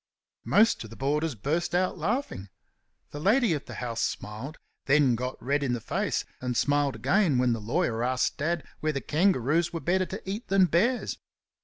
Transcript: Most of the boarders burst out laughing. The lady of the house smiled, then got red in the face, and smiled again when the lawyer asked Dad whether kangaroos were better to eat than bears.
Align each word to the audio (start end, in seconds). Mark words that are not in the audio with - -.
Most 0.45 0.83
of 0.83 0.89
the 0.89 0.95
boarders 0.95 1.35
burst 1.35 1.75
out 1.75 1.95
laughing. 1.95 2.49
The 3.11 3.19
lady 3.19 3.53
of 3.53 3.65
the 3.65 3.75
house 3.75 4.01
smiled, 4.01 4.57
then 4.85 5.13
got 5.13 5.37
red 5.39 5.61
in 5.61 5.73
the 5.73 5.79
face, 5.79 6.25
and 6.41 6.57
smiled 6.57 6.95
again 6.95 7.37
when 7.37 7.53
the 7.53 7.61
lawyer 7.61 8.03
asked 8.03 8.37
Dad 8.37 8.63
whether 8.79 8.99
kangaroos 8.99 9.71
were 9.71 9.79
better 9.79 10.07
to 10.07 10.27
eat 10.27 10.47
than 10.47 10.65
bears. 10.65 11.19